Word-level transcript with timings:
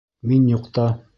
Мин 0.31 0.47
юҡта. 0.53 0.89